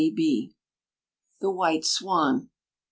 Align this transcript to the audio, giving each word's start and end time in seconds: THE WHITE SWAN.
THE 0.01 0.49
WHITE 1.51 1.85
SWAN. 1.85 2.49